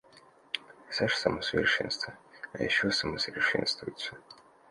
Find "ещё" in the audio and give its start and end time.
2.63-2.89